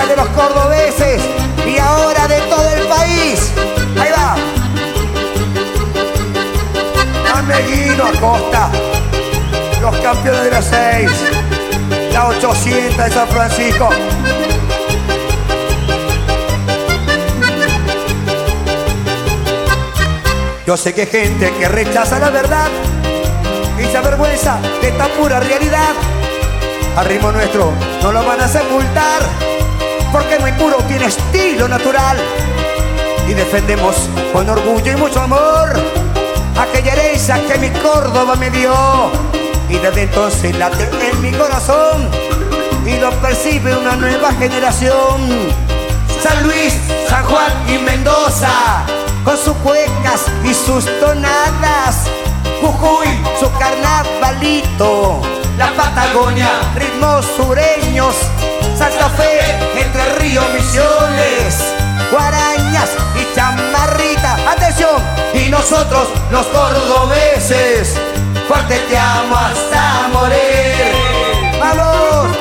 de 0.03 0.17
los 0.17 0.27
cordobeses 0.29 1.21
y 1.65 1.77
ahora 1.77 2.27
de 2.27 2.41
todo 2.41 2.69
el 2.69 2.85
país. 2.85 3.49
Ahí 3.97 4.11
va. 4.11 4.35
Ameguino 7.33 8.03
Acosta, 8.03 8.69
los 9.81 9.95
campeones 9.99 10.43
de 10.43 10.51
la 10.51 10.61
6, 10.61 11.11
la 12.11 12.27
800 12.27 13.05
de 13.05 13.11
San 13.11 13.27
Francisco. 13.29 13.89
Yo 20.67 20.75
sé 20.75 20.93
que 20.93 21.01
hay 21.01 21.07
gente 21.07 21.53
que 21.57 21.69
rechaza 21.69 22.19
la 22.19 22.31
verdad 22.31 22.67
y 23.79 23.85
se 23.85 23.97
avergüenza 23.97 24.59
de 24.81 24.89
esta 24.89 25.07
pura 25.07 25.39
realidad. 25.39 25.93
Al 26.97 27.05
ritmo 27.05 27.31
nuestro 27.31 27.71
no 28.03 28.11
lo 28.11 28.25
van 28.25 28.41
a 28.41 28.47
sepultar 28.47 29.54
porque 30.15 30.39
muy 30.39 30.53
puro 30.53 30.77
tiene 30.87 31.07
estilo 31.07 31.67
natural. 31.67 32.17
Y 33.27 33.33
defendemos 33.33 34.09
con 34.31 34.49
orgullo 34.49 34.93
y 34.93 34.95
mucho 34.95 35.19
amor 35.19 35.73
aquella 36.57 36.93
herencia 36.93 37.45
que 37.45 37.57
mi 37.57 37.69
Córdoba 37.81 38.35
me 38.35 38.49
dio. 38.49 38.73
Y 39.67 39.75
desde 39.75 40.03
entonces 40.03 40.57
late 40.57 40.89
en 41.01 41.21
mi 41.21 41.31
corazón 41.33 42.09
y 42.85 42.97
lo 42.97 43.11
percibe 43.19 43.75
una 43.75 43.97
nueva 43.97 44.31
generación. 44.33 45.51
San 46.23 46.43
Luis, 46.43 46.77
San 47.09 47.25
Juan 47.25 47.51
y 47.67 47.77
Mendoza 47.79 48.85
con 49.25 49.37
sus 49.37 49.57
cuecas 49.57 50.27
y 50.45 50.53
sus 50.53 50.85
tonadas. 51.01 52.07
Jujuy, 52.61 53.09
su 53.37 53.51
carnavalito 53.59 55.21
la 55.57 55.71
Patagonia, 55.73 56.49
ritmos 56.75 57.25
sureños, 57.37 58.15
Santa 58.77 59.09
Fe, 59.11 59.39
Entre 59.79 60.15
Ríos, 60.19 60.45
Misiones, 60.53 61.73
Guarañas 62.11 62.89
y 63.15 63.35
Chamarrita. 63.35 64.51
Atención, 64.51 65.01
y 65.33 65.49
nosotros 65.49 66.07
los 66.31 66.45
cordobeses, 66.47 67.95
cuarteteamos 68.47 69.39
hasta 69.39 70.09
morir. 70.11 71.59
¡Vamos! 71.59 72.35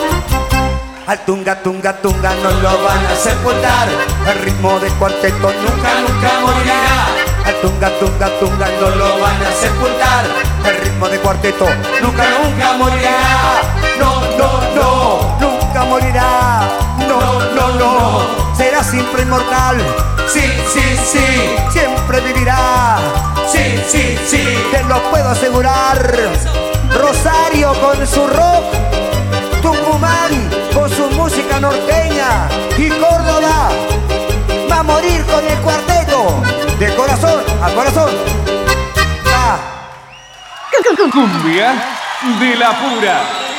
Al 1.07 1.19
tunga, 1.27 1.63
tunga, 1.63 1.93
tunga 2.01 2.35
no 2.43 2.51
lo 2.51 2.83
van 2.83 3.07
a 3.07 3.15
sepultar. 3.15 3.89
El 4.27 4.39
ritmo 4.43 4.81
de 4.81 4.89
cuarteto 4.89 5.53
nunca, 5.53 5.91
nunca 6.01 6.41
morirá. 6.41 7.07
Al 7.45 7.61
tunga, 7.61 7.91
tunga, 8.01 8.29
tunga 8.41 8.69
no 8.81 8.91
lo 8.91 9.21
van 9.21 9.43
a 9.43 9.53
sepultar. 9.53 10.25
El 10.65 10.77
ritmo 10.79 11.09
de 11.09 11.19
cuarteto 11.19 11.67
nunca, 12.01 12.25
nunca 12.43 12.73
morirá. 12.79 13.61
No, 13.99 14.21
no, 14.39 14.61
no, 14.75 15.34
morirá. 15.95 16.69
No, 17.09 17.21
no, 17.55 17.67
no, 17.79 18.57
será 18.57 18.83
siempre 18.83 19.23
inmortal. 19.23 19.77
Sí, 20.27 20.43
sí, 20.73 20.85
sí, 21.13 21.27
siempre 21.71 22.21
vivirá. 22.21 22.99
Sí, 23.47 23.81
sí, 23.87 24.19
sí, 24.27 24.43
te 24.73 24.83
lo 24.85 25.01
puedo 25.11 25.29
asegurar. 25.29 25.99
Rosario 27.01 27.73
con 27.81 28.05
su 28.07 28.27
rock, 28.27 28.67
Tucumán 29.63 30.33
con 30.73 30.91
su 30.91 31.09
música 31.11 31.61
norteña 31.61 32.49
y 32.77 32.89
Córdoba 32.89 33.71
va 34.71 34.79
a 34.79 34.83
morir 34.83 35.25
con 35.27 35.45
el 35.47 35.59
cuarteto 35.59 36.43
de 36.81 36.95
corazón 36.97 37.41
a 37.63 37.71
corazón. 37.71 38.11
Ah. 39.33 39.59
Cumbia 41.13 41.73
de 42.41 42.57
la 42.57 42.71
pura. 42.81 43.54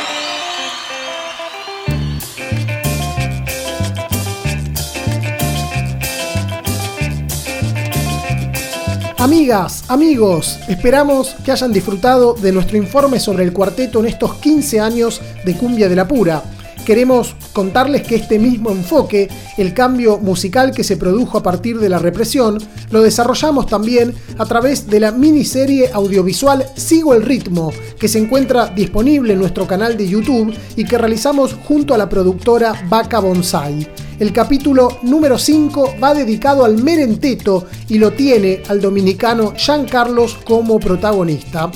Amigas, 9.26 9.86
amigos, 9.88 10.60
esperamos 10.68 11.36
que 11.44 11.52
hayan 11.52 11.74
disfrutado 11.74 12.36
de 12.36 12.52
nuestro 12.52 12.78
informe 12.78 13.20
sobre 13.20 13.44
el 13.44 13.54
cuarteto 13.54 14.00
en 14.00 14.06
estos 14.06 14.36
15 14.36 14.80
años 14.80 15.20
de 15.44 15.56
Cumbia 15.56 15.90
de 15.90 15.96
la 15.96 16.08
Pura. 16.08 16.44
Queremos 16.86 17.36
contarles 17.52 18.04
que 18.04 18.15
este 18.15 18.38
mismo 18.38 18.69
enfoque, 18.69 19.28
el 19.58 19.74
cambio 19.74 20.19
musical 20.19 20.71
que 20.71 20.84
se 20.84 20.98
produjo 20.98 21.39
a 21.39 21.43
partir 21.43 21.80
de 21.80 21.89
la 21.89 21.98
represión, 21.98 22.60
lo 22.91 23.02
desarrollamos 23.02 23.65
también 23.65 24.13
a 24.38 24.45
través 24.45 24.86
de 24.88 25.00
la 25.00 25.12
miniserie 25.12 25.89
audiovisual 25.91 26.63
Sigo 26.76 27.15
el 27.15 27.24
ritmo, 27.24 27.74
que 28.00 28.08
se 28.08 28.19
encuentra 28.19 28.67
disponible 28.67 29.34
en 29.34 29.39
nuestro 29.39 29.65
canal 29.65 29.98
de 29.98 30.08
YouTube 30.08 30.56
y 30.76 30.86
que 30.86 31.00
realizamos 31.00 31.56
junto 31.67 31.95
a 31.95 31.98
la 31.98 32.08
productora 32.08 32.86
Vaca 32.88 33.19
Bonsai. 33.19 33.88
El 34.19 34.32
capítulo 34.32 35.00
número 35.02 35.39
5 35.39 35.95
va 36.02 36.13
dedicado 36.13 36.65
al 36.65 36.82
merenteto 36.82 37.65
y 37.89 37.98
lo 37.98 38.12
tiene 38.12 38.62
al 38.69 38.80
dominicano 38.80 39.56
Jean 39.56 39.86
Carlos 39.86 40.38
como 40.45 40.80
protagonista. 40.80 41.71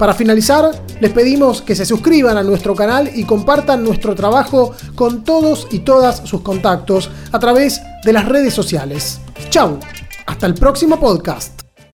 Para 0.00 0.14
finalizar, 0.14 0.70
les 0.98 1.12
pedimos 1.12 1.60
que 1.60 1.74
se 1.74 1.84
suscriban 1.84 2.38
a 2.38 2.42
nuestro 2.42 2.74
canal 2.74 3.10
y 3.14 3.24
compartan 3.24 3.84
nuestro 3.84 4.14
trabajo 4.14 4.72
con 4.94 5.24
todos 5.24 5.68
y 5.72 5.80
todas 5.80 6.26
sus 6.26 6.40
contactos 6.40 7.10
a 7.30 7.38
través 7.38 7.82
de 8.02 8.14
las 8.14 8.26
redes 8.26 8.54
sociales. 8.54 9.20
Chau, 9.50 9.78
hasta 10.24 10.46
el 10.46 10.54
próximo 10.54 10.98
podcast. 10.98 11.59